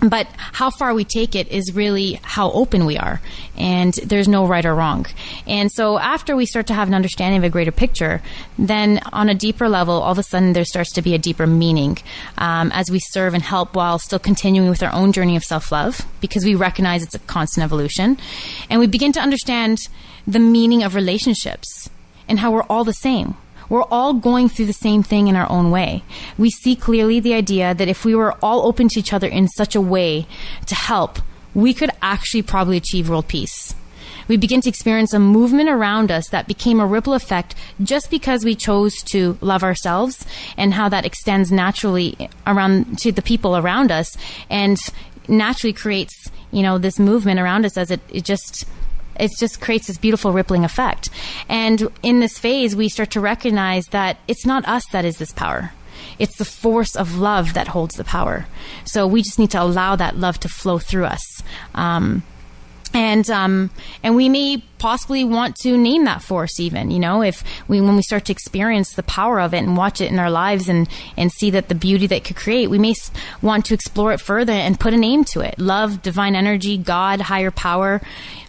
but 0.00 0.26
how 0.36 0.70
far 0.70 0.94
we 0.94 1.04
take 1.04 1.34
it 1.34 1.48
is 1.48 1.74
really 1.74 2.20
how 2.22 2.50
open 2.52 2.84
we 2.84 2.98
are. 2.98 3.20
And 3.56 3.94
there's 3.94 4.28
no 4.28 4.46
right 4.46 4.64
or 4.64 4.74
wrong. 4.74 5.06
And 5.46 5.72
so 5.72 5.98
after 5.98 6.36
we 6.36 6.46
start 6.46 6.66
to 6.66 6.74
have 6.74 6.88
an 6.88 6.94
understanding 6.94 7.38
of 7.38 7.44
a 7.44 7.50
greater 7.50 7.72
picture 7.72 8.22
then 8.58 9.00
on 9.12 9.28
a 9.28 9.34
deeper 9.34 9.68
level 9.68 9.94
all 9.94 10.12
of 10.12 10.18
a 10.18 10.22
sudden 10.22 10.52
there 10.52 10.64
starts 10.64 10.92
to 10.92 11.02
be 11.02 11.14
a 11.14 11.18
deeper 11.18 11.46
meaning 11.46 11.98
um, 12.38 12.70
as 12.72 12.90
we 12.90 12.98
serve 12.98 13.34
and 13.34 13.42
help 13.42 13.74
while 13.74 13.98
still 13.98 14.18
continuing 14.18 14.68
with 14.68 14.82
our 14.82 14.92
own 14.92 15.12
journey 15.12 15.36
of 15.36 15.44
self-love 15.44 16.06
because 16.20 16.44
we 16.44 16.54
recognize 16.54 17.02
it's 17.02 17.14
a 17.14 17.18
constant 17.20 17.64
evolution. 17.64 18.18
And 18.68 18.80
we 18.80 18.86
begin 18.86 19.12
to 19.12 19.20
understand 19.20 19.78
the 20.26 20.38
meaning 20.38 20.82
of 20.82 20.94
relationships 20.94 21.88
and 22.28 22.38
how 22.38 22.50
we're 22.50 22.64
all 22.64 22.84
the 22.84 22.92
same 22.92 23.36
we're 23.68 23.84
all 23.84 24.14
going 24.14 24.48
through 24.48 24.66
the 24.66 24.72
same 24.72 25.02
thing 25.02 25.28
in 25.28 25.36
our 25.36 25.50
own 25.50 25.70
way. 25.70 26.02
We 26.38 26.50
see 26.50 26.76
clearly 26.76 27.20
the 27.20 27.34
idea 27.34 27.74
that 27.74 27.88
if 27.88 28.04
we 28.04 28.14
were 28.14 28.36
all 28.42 28.66
open 28.66 28.88
to 28.88 29.00
each 29.00 29.12
other 29.12 29.26
in 29.26 29.48
such 29.48 29.74
a 29.74 29.80
way 29.80 30.26
to 30.66 30.74
help, 30.74 31.18
we 31.54 31.72
could 31.72 31.90
actually 32.02 32.42
probably 32.42 32.76
achieve 32.76 33.08
world 33.08 33.28
peace. 33.28 33.74
We 34.28 34.36
begin 34.36 34.60
to 34.62 34.68
experience 34.68 35.12
a 35.12 35.18
movement 35.18 35.68
around 35.68 36.10
us 36.10 36.28
that 36.30 36.48
became 36.48 36.80
a 36.80 36.86
ripple 36.86 37.14
effect 37.14 37.54
just 37.82 38.10
because 38.10 38.44
we 38.44 38.54
chose 38.54 38.94
to 39.04 39.38
love 39.40 39.62
ourselves 39.62 40.26
and 40.56 40.74
how 40.74 40.88
that 40.88 41.06
extends 41.06 41.52
naturally 41.52 42.28
around 42.46 42.98
to 42.98 43.12
the 43.12 43.22
people 43.22 43.56
around 43.56 43.92
us 43.92 44.16
and 44.50 44.76
naturally 45.28 45.72
creates, 45.72 46.30
you 46.50 46.62
know, 46.62 46.78
this 46.78 46.98
movement 46.98 47.38
around 47.38 47.64
us 47.64 47.76
as 47.76 47.90
it, 47.90 48.00
it 48.10 48.24
just 48.24 48.66
it 49.18 49.32
just 49.38 49.60
creates 49.60 49.86
this 49.86 49.98
beautiful 49.98 50.32
rippling 50.32 50.64
effect. 50.64 51.08
And 51.48 51.88
in 52.02 52.20
this 52.20 52.38
phase, 52.38 52.74
we 52.76 52.88
start 52.88 53.10
to 53.12 53.20
recognize 53.20 53.86
that 53.86 54.18
it's 54.28 54.46
not 54.46 54.66
us 54.66 54.84
that 54.92 55.04
is 55.04 55.18
this 55.18 55.32
power. 55.32 55.72
It's 56.18 56.36
the 56.36 56.44
force 56.44 56.96
of 56.96 57.18
love 57.18 57.54
that 57.54 57.68
holds 57.68 57.96
the 57.96 58.04
power. 58.04 58.46
So 58.84 59.06
we 59.06 59.22
just 59.22 59.38
need 59.38 59.50
to 59.50 59.62
allow 59.62 59.96
that 59.96 60.16
love 60.16 60.40
to 60.40 60.48
flow 60.48 60.78
through 60.78 61.06
us. 61.06 61.42
Um, 61.74 62.22
and 62.94 63.28
um, 63.30 63.70
and 64.02 64.16
we 64.16 64.28
may 64.28 64.62
possibly 64.78 65.24
want 65.24 65.56
to 65.56 65.76
name 65.76 66.04
that 66.04 66.22
force 66.22 66.60
even 66.60 66.90
you 66.90 66.98
know 66.98 67.22
if 67.22 67.42
we 67.66 67.80
when 67.80 67.96
we 67.96 68.02
start 68.02 68.26
to 68.26 68.32
experience 68.32 68.92
the 68.92 69.02
power 69.02 69.40
of 69.40 69.54
it 69.54 69.58
and 69.58 69.76
watch 69.76 70.00
it 70.00 70.10
in 70.10 70.18
our 70.18 70.30
lives 70.30 70.68
and 70.68 70.88
and 71.16 71.32
see 71.32 71.50
that 71.50 71.68
the 71.68 71.74
beauty 71.74 72.06
that 72.06 72.24
could 72.24 72.36
create 72.36 72.68
we 72.68 72.78
may 72.78 72.94
want 73.42 73.64
to 73.66 73.74
explore 73.74 74.12
it 74.12 74.20
further 74.20 74.52
and 74.52 74.78
put 74.78 74.94
a 74.94 74.96
name 74.96 75.24
to 75.24 75.40
it. 75.40 75.58
Love 75.58 76.02
divine 76.02 76.34
energy 76.34 76.76
god 76.76 77.20
higher 77.20 77.50
power. 77.50 78.00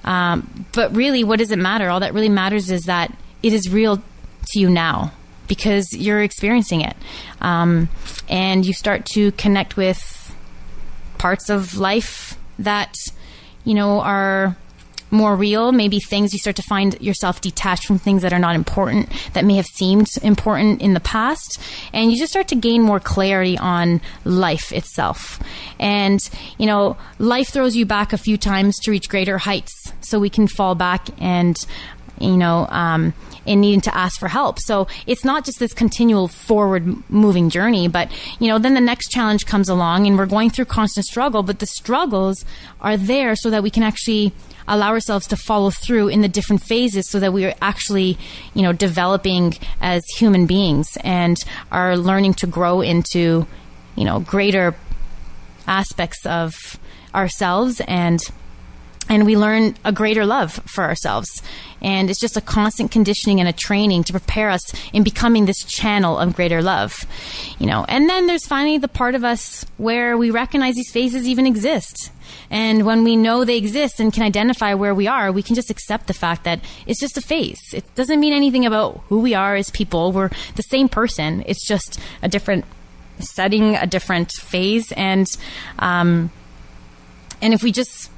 Um, 0.04 0.66
but 0.74 0.96
really 0.96 1.24
what 1.24 1.40
does 1.40 1.52
it 1.52 1.60
matter? 1.60 1.90
All 1.90 2.00
that 2.00 2.14
really 2.14 2.30
matters 2.30 2.72
is 2.72 2.84
that 2.84 3.16
it 3.44 3.54
is 3.54 3.70
real 3.70 3.98
to 3.98 4.60
you 4.60 4.70
now 4.70 5.12
because 5.48 5.94
you're 5.94 6.22
experiencing 6.22 6.82
it. 6.82 6.96
Um, 7.42 7.90
and 8.30 8.66
you 8.66 8.74
start 8.74 9.06
to 9.14 9.32
connect 9.34 9.78
with 9.78 10.36
parts 11.18 11.50
of 11.50 11.78
life 11.78 12.38
that 12.60 12.96
you 13.68 13.74
know, 13.74 14.00
are 14.00 14.56
more 15.12 15.36
real, 15.36 15.72
maybe 15.72 16.00
things 16.00 16.34
you 16.34 16.40
start 16.40 16.56
to 16.56 16.64
find 16.64 17.00
yourself 17.02 17.42
detached 17.42 17.86
from 17.86 18.00
things 18.00 18.22
that 18.22 18.34
are 18.34 18.40
not 18.40 18.56
important, 18.56 19.10
that 19.34 19.46
may 19.46 19.56
have 19.56 19.66
seemed 19.66 20.08
important 20.22 20.82
in 20.82 20.94
the 20.94 21.00
past. 21.00 21.62
And 21.94 22.12
you 22.12 22.18
just 22.18 22.32
start 22.32 22.48
to 22.50 22.56
gain 22.56 22.82
more 22.82 23.00
clarity 23.00 23.58
on 23.58 24.02
life 24.26 24.72
itself. 24.72 25.42
And, 25.80 26.20
you 26.58 26.66
know, 26.66 26.98
life 27.20 27.50
throws 27.50 27.76
you 27.76 27.86
back 27.86 28.14
a 28.14 28.18
few 28.18 28.38
times 28.38 28.78
to 28.80 28.92
reach 28.92 29.10
greater 29.10 29.38
heights 29.38 29.92
so 30.02 30.20
we 30.20 30.30
can 30.30 30.48
fall 30.48 30.76
back 30.76 31.08
and, 31.20 31.58
you 32.20 32.38
know, 32.38 32.68
um, 32.70 33.14
in 33.46 33.62
needing 33.62 33.82
to 33.82 33.96
ask 33.96 34.20
for 34.20 34.28
help. 34.28 34.60
So 34.60 34.88
it's 35.06 35.24
not 35.24 35.46
just 35.46 35.60
this 35.60 35.74
continual 35.74 36.28
forward 36.28 37.10
moving 37.10 37.50
journey, 37.50 37.88
but 37.88 38.12
you 38.40 38.48
know, 38.48 38.60
then 38.60 38.74
the 38.74 38.82
next 38.82 39.10
challenge 39.10 39.46
comes 39.46 39.70
along 39.70 40.06
and 40.06 40.18
we're 40.18 40.26
going 40.26 40.50
through 40.50 40.66
constant 40.66 41.06
struggle, 41.06 41.44
but 41.44 41.60
the 41.60 41.66
struggles 41.66 42.44
are 42.82 42.98
there 42.98 43.36
so 43.36 43.50
that 43.50 43.64
we 43.64 43.70
can 43.70 43.84
actually 43.84 44.34
allow 44.68 44.90
ourselves 44.90 45.28
to 45.28 45.38
follow 45.38 45.70
through 45.70 46.10
in 46.10 46.22
the 46.22 46.28
different 46.28 46.62
phases 46.62 47.10
so 47.10 47.20
that 47.20 47.32
we 47.32 47.46
are 47.46 47.56
actually, 47.62 48.18
you 48.54 48.62
know, 48.62 48.74
developing 48.74 49.54
as 49.80 50.04
human 50.18 50.46
beings 50.46 50.98
and 51.04 51.38
are 51.72 51.96
learning 51.96 52.34
to 52.34 52.48
grow 52.48 52.82
into, 52.82 53.48
you 53.96 54.04
know, 54.04 54.20
greater 54.20 54.76
aspects 55.68 56.26
of 56.26 56.78
ourselves 57.16 57.82
and 57.88 58.20
and 59.10 59.26
we 59.26 59.38
learn 59.38 59.76
a 59.86 59.92
greater 59.92 60.26
love 60.26 60.54
for 60.66 60.84
ourselves. 60.84 61.42
And 61.82 62.10
it's 62.10 62.20
just 62.20 62.38
a 62.38 62.42
constant 62.42 62.92
conditioning 62.92 63.40
and 63.40 63.48
a 63.48 63.54
training 63.54 64.04
to 64.06 64.14
prepare 64.14 64.50
us 64.50 64.74
in 64.92 65.04
becoming 65.04 65.46
this 65.46 65.64
channel 65.64 66.18
of 66.18 66.36
greater 66.36 66.62
love. 66.62 67.06
You 67.60 67.68
know, 67.68 67.86
and 67.88 68.10
then 68.10 68.28
there's 68.28 68.48
finally 68.48 68.78
the 68.78 68.88
part 68.88 69.16
of 69.16 69.24
us 69.24 69.66
where 69.78 70.18
we 70.18 70.32
recognize 70.32 70.76
these 70.76 70.92
phases 70.92 71.28
even 71.28 71.46
exist. 71.46 72.12
And 72.50 72.86
when 72.86 73.04
we 73.04 73.16
know 73.16 73.46
they 73.46 73.58
exist 73.58 74.00
and 74.00 74.12
can 74.12 74.24
identify 74.24 74.74
where 74.74 74.96
we 74.96 75.08
are, 75.08 75.32
we 75.32 75.44
can 75.44 75.56
just 75.56 75.70
accept 75.70 76.08
the 76.08 76.14
fact 76.14 76.44
that 76.46 76.60
it's 76.86 77.00
just 77.00 77.18
a 77.18 77.22
phase. 77.22 77.60
It 77.74 77.84
doesn't 77.96 78.20
mean 78.20 78.34
anything 78.34 78.66
about 78.66 79.02
who 79.08 79.20
we 79.20 79.34
are 79.34 79.56
as 79.56 79.70
people. 79.70 80.12
We're 80.12 80.32
the 80.56 80.64
same 80.64 80.90
person. 80.90 81.44
It's 81.46 81.66
just 81.66 82.00
a 82.22 82.28
different 82.28 82.66
setting, 83.20 83.76
a 83.76 83.88
different 83.88 84.32
phase. 84.32 84.92
And, 84.94 85.28
um, 85.80 86.32
and 87.42 87.54
if 87.54 87.64
we 87.64 87.72
just 87.72 88.12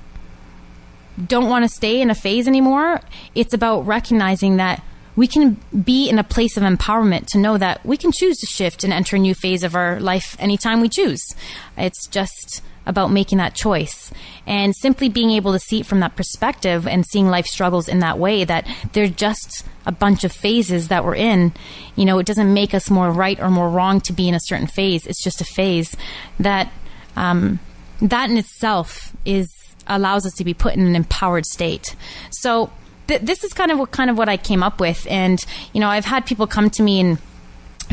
don't 1.28 1.50
want 1.50 1.64
to 1.64 1.70
stay 1.70 2.02
in 2.02 2.10
a 2.10 2.16
phase 2.16 2.48
anymore, 2.48 3.02
it's 3.36 3.54
about 3.54 3.86
recognizing 3.86 4.58
that 4.58 4.84
we 5.16 5.28
can 5.28 5.60
be 5.84 6.10
in 6.10 6.18
a 6.18 6.24
place 6.24 6.56
of 6.56 6.64
empowerment 6.64 7.26
to 7.28 7.38
know 7.38 7.58
that 7.58 7.86
we 7.86 7.98
can 7.98 8.12
choose 8.12 8.38
to 8.38 8.46
shift 8.46 8.84
and 8.84 8.94
enter 8.94 9.18
a 9.18 9.20
new 9.20 9.36
phase 9.36 9.64
of 9.64 9.76
our 9.76 10.00
life 10.00 10.38
anytime 10.40 10.80
we 10.80 10.88
choose. 10.88 11.36
It's 11.78 12.08
just 12.08 12.62
about 12.86 13.12
making 13.12 13.38
that 13.38 13.54
choice 13.54 14.12
and 14.48 14.74
simply 14.76 15.10
being 15.10 15.30
able 15.32 15.52
to 15.52 15.60
see 15.60 15.82
it 15.82 15.86
from 15.86 16.00
that 16.00 16.16
perspective 16.16 16.88
and 16.88 17.06
seeing 17.06 17.28
life 17.28 17.46
struggles 17.46 17.88
in 17.88 18.00
that 18.00 18.18
way 18.18 18.44
that 18.46 18.66
they're 18.94 19.08
just 19.08 19.66
a 19.86 19.92
bunch 19.92 20.24
of 20.24 20.32
phases 20.32 20.88
that 20.88 21.04
we're 21.04 21.16
in. 21.16 21.54
You 21.96 22.06
know, 22.06 22.18
it 22.20 22.26
doesn't 22.26 22.54
make 22.54 22.74
us 22.74 22.90
more 22.90 23.12
right 23.12 23.40
or 23.40 23.50
more 23.50 23.70
wrong 23.70 24.02
to 24.02 24.14
be 24.14 24.28
in 24.28 24.36
a 24.36 24.40
certain 24.44 24.68
phase. 24.68 25.06
It's 25.06 25.24
just 25.24 25.42
a 25.42 25.46
phase 25.46 25.96
that, 26.40 26.72
um, 27.16 27.60
that 28.02 28.30
in 28.30 28.38
itself 28.38 29.14
is 29.26 29.48
allows 29.89 30.25
us 30.25 30.34
to 30.34 30.43
be 30.43 30.53
put 30.53 30.75
in 30.75 30.86
an 30.86 30.96
empowered 30.96 31.46
state. 31.46 31.96
So 32.31 32.72
th- 33.08 33.22
this 33.22 33.43
is 33.43 33.53
kind 33.53 33.72
of 33.72 33.79
what 33.79 33.91
kind 33.91 34.10
of 34.10 34.17
what 34.17 34.29
I 34.29 34.38
came 34.38 34.63
up 34.63 34.79
with, 34.79 35.05
and 35.10 35.43
you 35.74 35.79
know 35.79 35.89
I've 35.89 36.05
had 36.05 36.25
people 36.25 36.48
come 36.48 36.69
to 36.72 36.84
me 36.84 37.00
and 37.00 37.17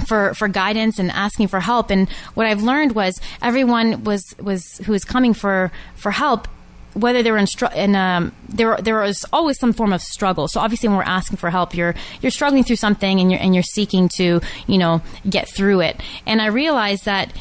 for 0.07 0.35
for 0.35 0.47
guidance 0.47 0.99
and 0.99 1.11
asking 1.11 1.49
for 1.49 1.59
help 1.59 1.89
and 1.89 2.07
what 2.35 2.47
I've 2.47 2.63
learned 2.63 2.95
was 2.95 3.19
everyone 3.41 4.05
was 4.05 4.35
was 4.39 4.77
who 4.85 4.93
was 4.93 5.07
coming 5.07 5.33
for 5.33 5.73
for 5.95 6.11
help 6.11 6.49
whether 6.97 7.23
they 7.23 7.31
were 7.31 7.39
in, 7.39 7.47
str- 7.47 7.73
in 7.75 7.95
um, 7.95 8.33
there 8.49 8.77
there 8.79 8.99
was 9.01 9.25
always 9.33 9.59
some 9.59 9.73
form 9.73 9.93
of 9.93 10.01
struggle. 10.01 10.49
So 10.49 10.61
obviously, 10.61 10.89
when 10.89 10.97
we're 10.97 11.05
asking 11.05 11.37
for 11.37 11.51
help, 11.51 11.75
you're 11.75 11.95
you're 12.23 12.31
struggling 12.31 12.65
through 12.65 12.77
something, 12.77 13.21
and 13.21 13.31
you're 13.31 13.41
and 13.41 13.55
you're 13.55 13.63
seeking 13.63 14.09
to 14.17 14.41
you 14.67 14.79
know 14.79 15.03
get 15.29 15.49
through 15.49 15.81
it. 15.81 16.01
And 16.25 16.41
I 16.41 16.47
realized 16.47 17.05
that 17.05 17.33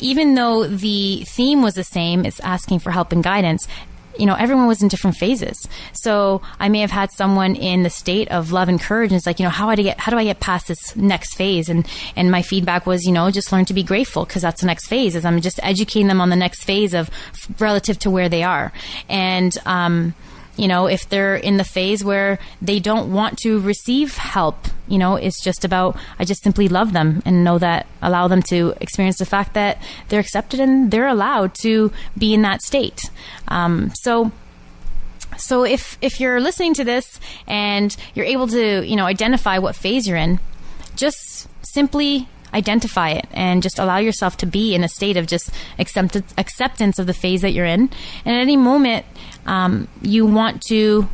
even 0.00 0.34
though 0.34 0.66
the 0.66 1.24
theme 1.28 1.62
was 1.62 1.74
the 1.74 1.84
same, 1.84 2.24
it's 2.24 2.40
asking 2.40 2.80
for 2.80 2.90
help 2.90 3.12
and 3.12 3.22
guidance, 3.22 3.66
you 4.18 4.26
know, 4.26 4.34
everyone 4.34 4.66
was 4.66 4.82
in 4.82 4.88
different 4.88 5.16
phases. 5.16 5.66
So 5.92 6.42
I 6.58 6.68
may 6.68 6.80
have 6.80 6.90
had 6.90 7.10
someone 7.12 7.54
in 7.54 7.84
the 7.84 7.90
state 7.90 8.28
of 8.28 8.52
love 8.52 8.68
and 8.68 8.80
courage, 8.80 9.10
and 9.12 9.16
it's 9.16 9.26
like, 9.26 9.38
you 9.38 9.44
know, 9.44 9.50
how 9.50 9.74
do 9.74 9.80
I 9.80 9.84
get, 9.84 9.98
how 9.98 10.10
do 10.10 10.18
I 10.18 10.24
get 10.24 10.40
past 10.40 10.68
this 10.68 10.94
next 10.96 11.34
phase? 11.34 11.68
And 11.68 11.88
and 12.16 12.30
my 12.30 12.42
feedback 12.42 12.86
was, 12.86 13.04
you 13.04 13.12
know, 13.12 13.30
just 13.30 13.52
learn 13.52 13.64
to 13.66 13.74
be 13.74 13.82
grateful 13.82 14.24
because 14.24 14.42
that's 14.42 14.60
the 14.60 14.66
next 14.66 14.88
phase. 14.88 15.16
Is 15.16 15.24
I'm 15.24 15.40
just 15.40 15.58
educating 15.62 16.08
them 16.08 16.20
on 16.20 16.28
the 16.28 16.36
next 16.36 16.64
phase 16.64 16.92
of 16.92 17.08
relative 17.58 17.98
to 18.00 18.10
where 18.10 18.28
they 18.28 18.42
are, 18.42 18.72
and 19.08 19.56
um, 19.64 20.14
you 20.60 20.68
know, 20.68 20.86
if 20.86 21.08
they're 21.08 21.36
in 21.36 21.56
the 21.56 21.64
phase 21.64 22.04
where 22.04 22.38
they 22.60 22.78
don't 22.80 23.10
want 23.10 23.38
to 23.38 23.60
receive 23.60 24.18
help, 24.18 24.66
you 24.88 24.98
know, 24.98 25.16
it's 25.16 25.42
just 25.42 25.64
about, 25.64 25.96
I 26.18 26.26
just 26.26 26.42
simply 26.42 26.68
love 26.68 26.92
them 26.92 27.22
and 27.24 27.42
know 27.42 27.56
that, 27.56 27.86
allow 28.02 28.28
them 28.28 28.42
to 28.50 28.74
experience 28.78 29.16
the 29.16 29.24
fact 29.24 29.54
that 29.54 29.80
they're 30.08 30.20
accepted 30.20 30.60
and 30.60 30.90
they're 30.90 31.08
allowed 31.08 31.54
to 31.62 31.90
be 32.18 32.34
in 32.34 32.42
that 32.42 32.60
state. 32.60 33.00
Um, 33.48 33.90
so, 33.94 34.32
so 35.38 35.64
if, 35.64 35.96
if 36.02 36.20
you're 36.20 36.42
listening 36.42 36.74
to 36.74 36.84
this 36.84 37.18
and 37.46 37.96
you're 38.14 38.26
able 38.26 38.46
to, 38.48 38.86
you 38.86 38.96
know, 38.96 39.06
identify 39.06 39.56
what 39.56 39.74
phase 39.74 40.06
you're 40.06 40.18
in, 40.18 40.40
just 40.94 41.48
simply 41.62 42.28
identify 42.54 43.10
it 43.10 43.26
and 43.32 43.62
just 43.62 43.78
allow 43.78 43.98
yourself 43.98 44.36
to 44.38 44.46
be 44.46 44.74
in 44.74 44.84
a 44.84 44.88
state 44.88 45.16
of 45.16 45.26
just 45.26 45.50
accept- 45.78 46.16
acceptance 46.38 46.98
of 46.98 47.06
the 47.06 47.14
phase 47.14 47.42
that 47.42 47.52
you're 47.52 47.66
in. 47.66 47.90
And 48.24 48.36
at 48.36 48.40
any 48.40 48.56
moment, 48.56 49.06
um, 49.46 49.88
you 50.02 50.26
want 50.26 50.62
to 50.68 51.08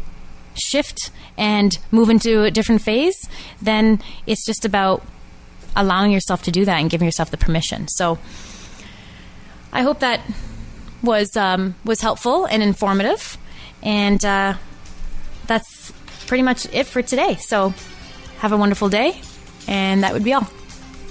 shift 0.55 1.11
and 1.37 1.79
move 1.91 2.09
into 2.09 2.45
a 2.45 2.51
different 2.51 2.83
phase, 2.83 3.29
then 3.61 4.01
it's 4.27 4.45
just 4.47 4.65
about 4.65 5.03
allowing 5.75 6.11
yourself 6.11 6.43
to 6.45 6.51
do 6.51 6.65
that 6.65 6.81
and 6.81 6.89
giving 6.89 7.07
yourself 7.07 7.31
the 7.31 7.37
permission. 7.37 7.87
So 7.89 8.19
I 9.73 9.83
hope 9.83 10.01
that 10.01 10.21
was 11.03 11.37
um, 11.37 11.75
was 11.85 12.01
helpful 12.01 12.47
and 12.47 12.63
informative, 12.63 13.37
and 13.83 14.25
uh, 14.25 14.55
that's 15.47 15.93
pretty 16.27 16.43
much 16.43 16.67
it 16.73 16.87
for 16.87 17.03
today. 17.03 17.37
So, 17.37 17.75
have 18.39 18.53
a 18.53 18.57
wonderful 18.57 18.89
day, 18.89 19.21
and 19.69 20.03
that 20.03 20.13
would 20.13 20.25
be 20.25 20.33
all. 20.33 20.49